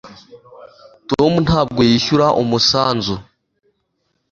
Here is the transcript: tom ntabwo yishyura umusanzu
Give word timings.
tom 1.11 1.31
ntabwo 1.45 1.79
yishyura 1.89 2.27
umusanzu 2.41 3.15